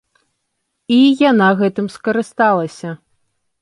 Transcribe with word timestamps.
І 0.95 0.97
яна 1.29 1.47
гэтым 1.61 1.93
скарысталася. 1.99 2.99